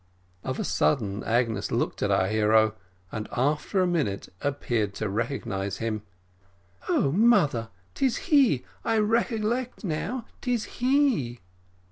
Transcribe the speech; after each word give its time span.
Of 0.43 0.57
a 0.57 0.63
sudden 0.63 1.23
Agnes 1.23 1.71
looked 1.71 2.01
at 2.01 2.09
our 2.09 2.25
hero, 2.25 2.73
and 3.11 3.29
after 3.31 3.81
a 3.83 3.85
minute 3.85 4.29
appeared 4.41 4.95
to 4.95 5.07
recognise 5.07 5.77
him. 5.77 6.01
"Oh, 6.89 7.11
mother, 7.11 7.69
'tis 7.93 8.17
he 8.31 8.65
I 8.83 8.97
recollect 8.97 9.83
now, 9.83 10.25
'tis 10.41 10.63
he!" 10.81 11.39